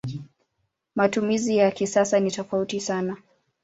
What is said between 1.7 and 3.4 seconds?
kisasa ni tofauti sana.